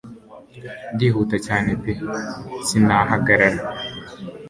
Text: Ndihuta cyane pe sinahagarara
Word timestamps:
Ndihuta 0.93 1.35
cyane 1.47 1.69
pe 1.81 1.91
sinahagarara 2.65 3.59